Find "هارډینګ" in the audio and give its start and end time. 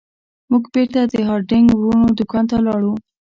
1.29-1.67